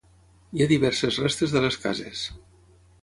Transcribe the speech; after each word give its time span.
Hi 0.59 0.63
ha 0.63 0.67
diverses 0.71 1.19
restes 1.25 1.53
de 1.57 1.61
les 1.67 1.77
cases. 1.85 2.25